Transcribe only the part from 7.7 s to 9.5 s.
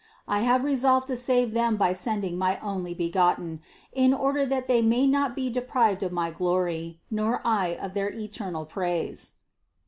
of their eternal praise."